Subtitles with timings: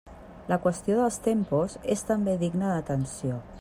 [0.51, 3.43] La qüestió dels tempos és també digna d'atenció.